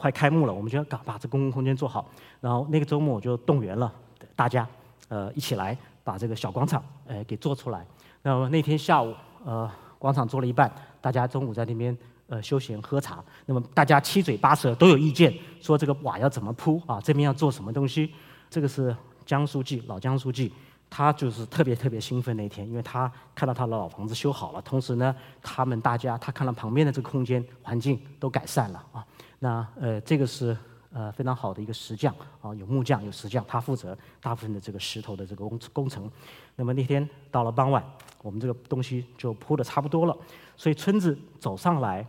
[0.00, 2.08] 快开幕了，我们就要把把这公共空间做好。
[2.40, 3.92] 然后那个周末我就动员了
[4.34, 4.66] 大家，
[5.08, 7.84] 呃，一起来把这个小广场呃给做出来。
[8.22, 11.96] 那么那天下午，呃，广场做了一半，大家中午在那边
[12.28, 13.22] 呃休闲喝茶。
[13.44, 16.98] 那么大家七嘴八舌都有意见，说这个瓦要怎么铺啊？
[17.02, 18.10] 这边要做什么东西？
[18.48, 20.50] 这个是江书记，老江书记。
[20.92, 29.06] 他就是特别特别兴奋那天，因为他看到他的老房子修好了，同时呢，他们大家他看到旁边的这个空间环境都改善了啊。
[29.40, 30.56] 那呃，这个是
[30.92, 36.08] 呃非常好的一个石匠啊，有木匠有石匠，他负责大部分的这个石头的这个工工程。
[36.54, 37.84] 那么那天到了傍晚，
[38.22, 40.16] 我们这个东西就铺的差不多了，
[40.56, 42.06] 所以村子走上来，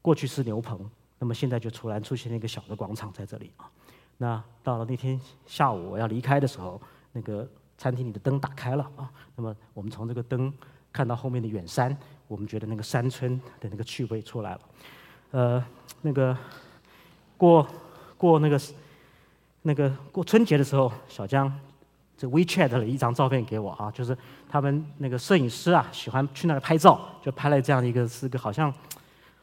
[0.00, 3.70] 过去是牛棚，那么现在就突然出现了一个小的广场在这里啊。
[4.16, 6.80] 那到了那天下午我要离开的时候，
[7.12, 7.46] 那个。
[7.78, 10.52] 餐厅里的灯打开了啊，那么我们从这个灯
[10.92, 11.96] 看到后面的远山，
[12.28, 14.60] 我们觉得那个山村的那个趣味出来了。
[15.32, 15.62] 呃，
[16.02, 16.36] 那个
[17.36, 17.66] 过
[18.16, 18.60] 过那个
[19.62, 21.52] 那个过春节的时候，小江
[22.16, 24.16] 这 WeChat 了一张照片给我啊，就是
[24.48, 28.72] 他们那个摄影师啊喜欢去那儿拍照，就拍了这样一个是个好像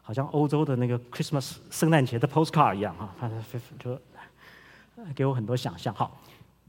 [0.02, 3.99] 好像欧洲的那个 Christmas 圣诞节的 postcard 一样啊，反正就
[5.13, 5.93] 给我很多想象。
[5.93, 6.17] 好。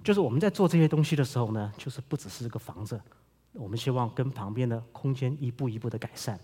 [0.03, 2.99] 就是我们在做这些东西的时候呢，就是不只是这个房子，
[3.53, 6.41] 我们希望跟旁边的空间一步一步的改善。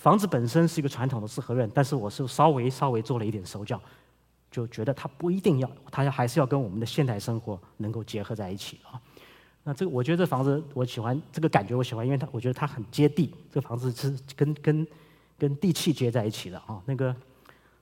[0.00, 3.78] 房子本身是一个传统的四合院，但是我是稍微稍微做了一点手脚，
[4.50, 8.98] 就觉得它不一定要，它还是要跟我们的现代生活能够结合在一起啊。
[9.62, 14.86] 那这个我觉得这房子我喜欢，这个感觉我喜欢，因为它我觉得它很接地，这房子是跟跟
[15.38, 16.80] 跟地气接在一起的啊。
[16.86, 17.14] 那个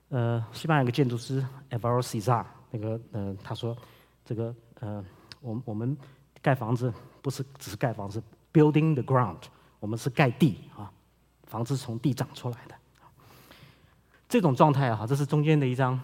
[0.09, 1.37] 呃，西班牙一个建筑师
[1.69, 3.75] e v a r c i z a 那个呃，他说
[4.25, 4.53] 这个。
[4.81, 5.03] 呃，
[5.41, 5.97] 我我们
[6.41, 9.41] 盖房子不是只是盖房子，building the ground，
[9.81, 10.89] 我们是盖地啊，
[11.49, 12.75] 房子从地长出来的。
[14.29, 15.99] 这种状态啊，这是中间的一张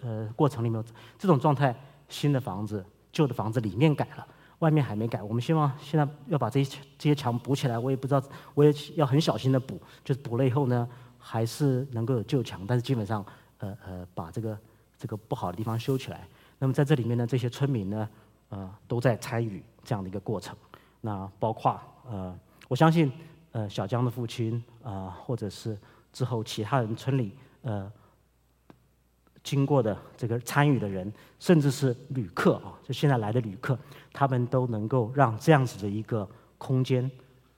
[0.00, 0.82] 呃过程里面，
[1.18, 1.72] 这种状态，
[2.08, 4.26] 新的房子、旧的房子里面改了，
[4.60, 5.22] 外面还没改。
[5.22, 8.22] 我们希望现在要把这些这些墙补起来，我也不知道，
[8.54, 13.22] 我也要很小心的补，就是补了以后呢，还是能够有旧墙，但是基本上
[13.58, 14.58] 呃呃把这个
[14.98, 16.26] 这个不好的地方修起来。
[16.58, 18.08] 那么在这里面呢，这些村民呢，
[18.48, 20.56] 呃，都在参与这样的一个过程。
[21.02, 21.78] 那包括
[22.10, 22.34] 呃，
[22.66, 23.12] 我相信
[23.52, 25.76] 呃，小江的父亲啊，或者是
[26.12, 27.32] 之后其他人村里
[27.62, 27.90] 呃
[29.42, 33.78] 经过的这个参与的人，甚至是旅客啊，就现在来的旅客，
[34.12, 37.10] 他们都能够让这样子的一个空间，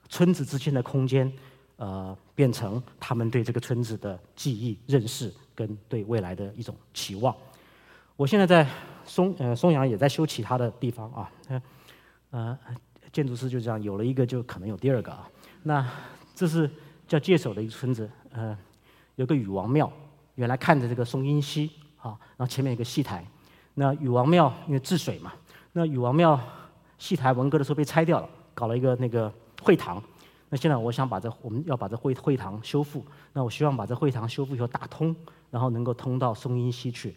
[0.07, 1.31] 村子之间的空间，
[1.75, 7.35] 呃，变成他们对这个村子的记忆、认识跟对未来的一种期望。
[8.15, 8.65] 我现在在
[9.03, 11.31] 松呃松阳也在修其他的地方啊，
[12.29, 12.57] 呃
[13.11, 15.29] 建筑师就这样有了一个就可能有第二个啊。
[15.63, 15.87] 那
[16.33, 16.69] 这是
[17.07, 18.57] 叫界首的一个村子，呃
[19.15, 19.91] 有个禹王庙，
[20.35, 23.25] 原来看着这个松阴溪啊，然后前面有个戏台。
[23.73, 25.33] 那禹王庙因为治水嘛，
[25.73, 26.39] 那禹王庙
[26.97, 30.01] 戏台文革的时候被拆掉了，搞了一个那个会堂。
[30.49, 35.15] 那现在我想把这我们要把这会会堂修复，那我希望把这会堂修复以后打通，
[35.49, 37.15] 然后能够通到松阴溪去。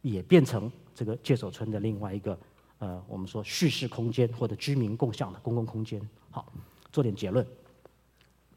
[0.00, 2.36] 也变成这个界首村的另外一个
[2.78, 6.00] 呃，我们说叙事空间或者居民共享的公共空间。
[6.32, 6.44] 好，
[6.90, 7.46] 做点结论。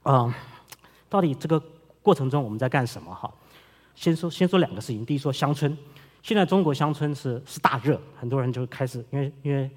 [0.05, 0.33] 嗯，
[1.09, 1.61] 到底这个
[2.01, 3.13] 过程中我们在干什么？
[3.13, 3.31] 哈，
[3.93, 5.05] 先说先说两个事情。
[5.05, 5.77] 第一，说乡村，
[6.23, 9.69] 现在中国乡村是是大热，很多人就开始因为因为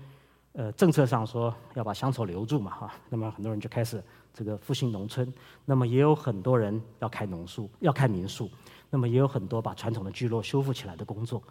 [0.53, 5.33] 呃政策上说要把乡愁留住嘛，哈，那么很多人就开始这个复兴农村。
[5.65, 8.51] 那么也有很多人要开农宿，要开民宿。
[8.91, 11.43] 那么也有很多把传统的聚落修复起来的工作，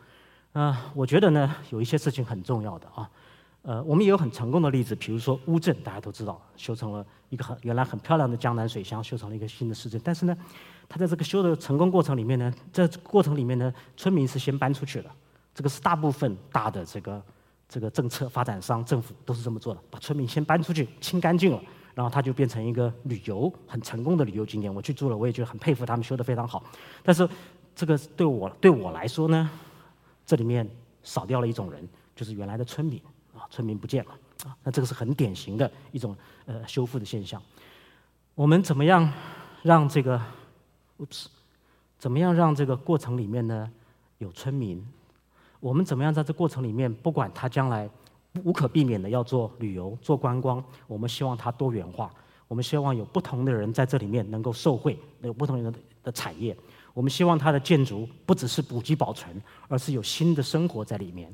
[0.54, 3.08] 啊，我觉得呢，有一些事情很重要的啊，
[3.68, 10.00] 呃，我们也有很成功的例子，比如说乌镇，大家都知道，修成了一个很原来很漂亮的江南水乡，修成了一个新的市镇。
[10.02, 10.38] 但是呢，
[10.88, 15.12] 它在这个修的成功过程里面呢，在过程里面呢，村民是先搬出去了，
[15.54, 17.22] 这个是大部分大的这个
[17.68, 21.62] 这个政策发展商政府都是这么做的，把村民先搬出去，清干净了。
[21.94, 26.64] 然后它就变成一个旅游很成功的旅游景点，我去住了，我也觉得很佩服他们修得非常好。
[27.04, 27.28] 但是
[27.76, 29.50] 这个对我对我来说呢，
[30.26, 30.66] 这里面
[31.04, 33.02] 少掉了一种人，就是原来的村民，
[33.50, 34.12] 村民不见了
[34.46, 34.56] 啊。
[34.64, 37.42] 那这个是很典型的一种呃修复的现象。
[38.36, 39.12] 我们怎么样
[39.64, 40.22] 让这个
[41.00, 41.26] ，oops，
[41.98, 43.72] 怎么样让这个过程里面呢
[44.18, 44.86] 有村民？
[45.60, 47.90] 我们怎么样在这过程里面，不管他将来。
[48.44, 52.14] 无可避免的要做旅游、做观光，我们希望他多元化。
[52.48, 55.74] 我们希望有不同的人在这里面能够受惠，有不同人
[56.04, 56.56] 的产业。
[56.94, 61.34] 我们希望它的建筑不只是古迹保存，而是有新的生活在里面。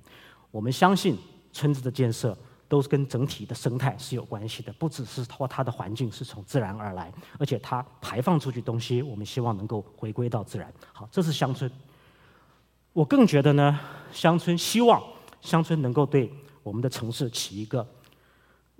[0.49, 1.17] 我们相信
[1.53, 2.37] 村子的建设
[2.67, 10.73] 都是跟整体的生态是有关系的，不只是它它的环境是从自然而来，而且它排放出去东西，我们希望能够回归到自然。
[10.91, 11.71] 好，这是乡村。
[12.91, 13.79] 我更觉得呢，
[14.11, 15.01] 乡村希望
[15.41, 16.31] 乡村能够对
[16.63, 17.87] 我们的城市起一个，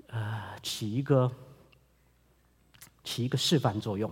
[0.08, 1.32] 呃，起一个
[3.04, 4.12] 起一个示范作用。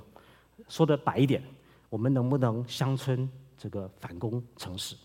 [0.68, 1.44] 说的白一点，
[1.90, 4.96] 我们能不能乡村这个反攻城市？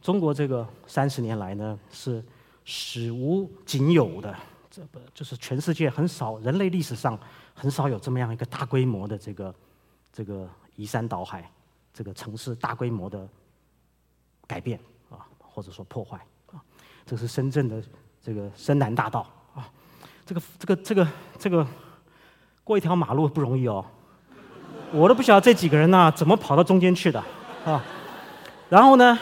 [0.00, 2.24] 中国这个三十年来呢，是
[2.64, 4.34] 史无仅有的，
[4.70, 7.18] 这个就是全世界很少，人类历史上
[7.54, 9.54] 很少有这么样一个大规模的这个
[10.12, 11.50] 这个移山倒海，
[11.92, 13.28] 这个城市大规模的
[14.46, 14.78] 改变
[15.10, 16.18] 啊，或者说破坏
[16.52, 16.62] 啊，
[17.04, 17.82] 这是深圳的
[18.22, 19.68] 这个深南大道啊，
[20.24, 21.08] 这个这个这个
[21.38, 21.66] 这个
[22.62, 23.84] 过一条马路不容易哦，
[24.92, 27.22] 我都不晓得这几个人呢怎么跑到中间去的
[27.64, 27.82] 啊，
[28.68, 29.18] 然后呢？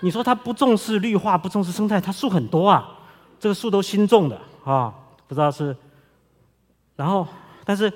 [0.00, 2.98] 你说他不重视绿化，不重视生态，他树很多啊，
[3.38, 4.94] 这个树都新种的啊，
[5.28, 5.76] 不知道是。
[6.96, 7.26] 然后，
[7.64, 7.92] 但是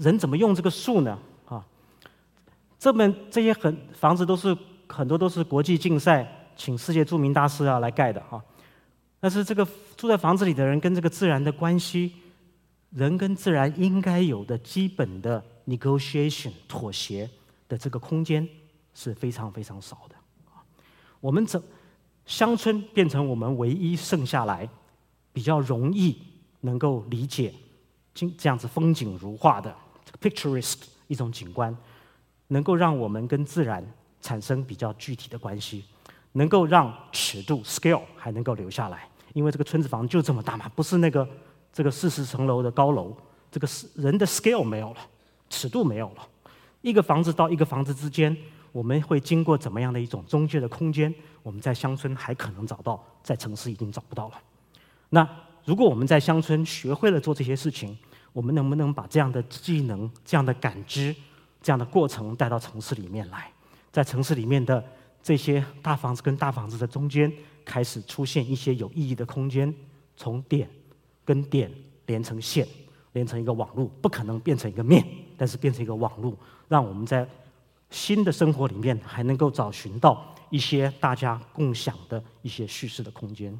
[0.00, 1.18] 人怎么用这个树呢？
[1.46, 1.64] 啊，
[2.78, 8.42] 这边这些很房子都是很多都是国际竞赛，请世界著名大师啊来盖的啊。
[9.20, 9.66] 但是这个
[9.96, 12.12] 住在房子里的人跟这个自然的关系，
[12.90, 17.28] 人跟自然应该有的基本的 negotiation 妥协
[17.68, 18.46] 的这个空间
[18.94, 20.14] 是非常非常少的。
[21.24, 21.62] 我们整
[22.26, 24.68] 乡村变成我们唯一剩下来
[25.32, 26.14] 比较容易
[26.60, 27.50] 能够理解，
[28.12, 29.74] 这这样子风景如画的
[30.20, 31.74] picturesque 一种景观，
[32.48, 33.82] 能够让我们跟自然
[34.20, 35.86] 产生比较具体的关系，
[36.32, 39.08] 能够让尺度 scale 还能够留下来。
[39.32, 41.26] 因为这个村子房就这么大嘛，不是那个
[41.72, 43.16] 这个四十层楼的高楼，
[43.50, 44.98] 这个是人的 scale 没有了，
[45.48, 46.28] 尺度没有了，
[46.82, 48.36] 一个房子到一个房子之间。
[48.74, 51.14] 我们会经过怎么样的一种中介的空间？
[51.44, 54.34] 我们在乡村还可能找到，在城市已经找不到了。
[55.10, 55.24] 那
[55.64, 57.96] 如果我们在乡村学会了做这些事情，
[58.32, 61.14] 我们能不能把这样的技能、这样的感知、
[61.62, 63.48] 这样的过程带到城市里面来？
[63.92, 64.84] 在城市里面的
[65.22, 67.32] 这些大房子跟大房子的中间，
[67.64, 69.72] 开始出现一些有意义的空间，
[70.16, 70.68] 从点
[71.24, 71.70] 跟点
[72.06, 72.66] 连成线，
[73.12, 75.06] 连成一个网络，不可能变成一个面，
[75.36, 77.24] 但是变成一个网络，让我们在。
[77.94, 80.20] 新的生活里面还能够找寻到
[80.50, 83.56] 一些大家共享的一些叙事的空间。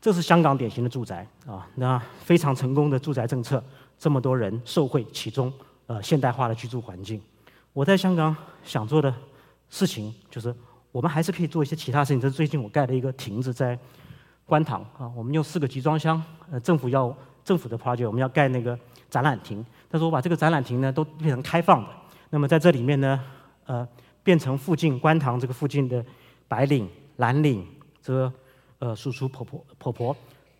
[0.00, 3.62] 这是香港典型的住宅啊，那非常成功的住宅政策，
[3.96, 5.50] 这么多人受惠其中，
[5.86, 7.22] 呃，现代化的居住环境。
[7.72, 9.14] 我在香港想做的
[9.70, 10.52] 事情，就是
[10.90, 12.20] 我们还是可以做一些其他事情。
[12.20, 13.78] 这是最近我盖了一个亭子在
[14.44, 18.76] 观塘啊，我们用四个集装箱，呃，政府要政府的 project，我们要盖那个
[19.08, 19.64] 展览亭。
[19.88, 21.88] 但是我把这个展览亭呢都变成开放的。
[22.34, 23.20] 那么在这里面呢，
[23.64, 23.86] 呃，
[24.24, 26.04] 变成附近观塘这个附近的
[26.48, 27.64] 白领、蓝领，
[28.02, 28.32] 这个
[28.80, 30.16] 呃叔叔婆婆婆婆，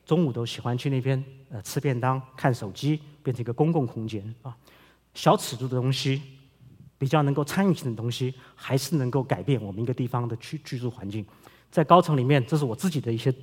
[0.06, 1.20] 中午都喜欢去那边
[1.50, 4.56] 呃吃便当、看手机，变成一个公共空间啊。
[5.14, 6.22] 小尺度的东西，
[6.96, 11.26] 比较能够参与性的东西，还是能够改变我们一个地方的居居住环境。
[11.72, 13.34] 在高层里面，这是我自己的一些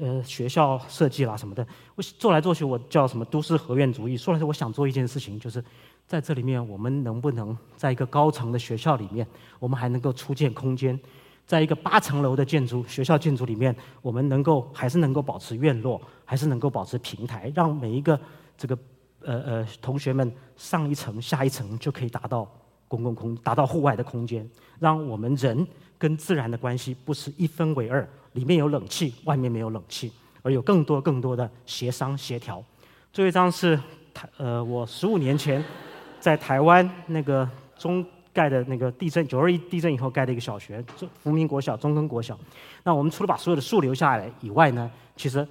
[0.00, 4.16] 呃学校设计啦什么的，我做来做去，我叫什么都市合院主义。
[4.16, 5.62] 说来说，我想做一件事情，就是。
[6.08, 9.26] 在这里面，我们能不能在一个高层的学校里面，
[9.58, 10.98] 我们还能够出建空间？
[11.44, 18.18] 在一个八层楼的建筑学校建筑里面，我们能够还是能够保持院落，还是能够保持平台，让每一个
[18.56, 18.78] 这个
[19.20, 22.50] 呃呃同学们上一层下一层就可以达到
[22.88, 25.66] 公共空，达到户外的空间，让我们人
[25.98, 28.08] 跟自然的关系不是一分为二，
[28.38, 30.12] 里面有冷气，外面没有冷气，
[30.42, 32.62] 而有更多更多的协商协调。
[33.12, 33.76] 最后一张是
[34.14, 35.64] 台呃，我十五年前。
[36.20, 40.84] 在台湾那个中盖的那个地震九二一地震以后盖的一个小学，
[41.22, 42.36] 福民国小、中根国小。
[42.82, 45.46] 那我们除了把所有的树留下来以外呢，其实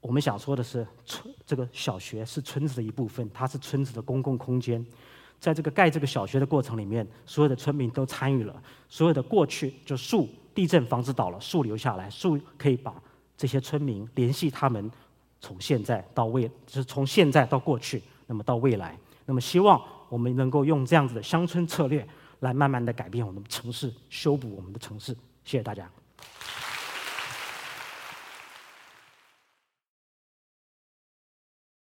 [0.00, 4.84] 我们想说的是，村这个小学是村子的一部分，它是村子的公共空间。
[5.38, 8.62] 在这个盖这个小学的过程里面，所有的村民都参与了。
[8.88, 12.94] 所有的过去就树地震房子倒了，树留下来，树可以把
[13.36, 14.90] 这些村民联系他们，
[15.40, 18.98] 从现在到未，就是从现在到过去，那么到未来。
[19.26, 22.06] 那么，希望我们能够用这样子的乡村策略，
[22.40, 25.12] 来慢慢的改变我们的城市，修补我们的城市。
[25.44, 25.88] 谢谢大家。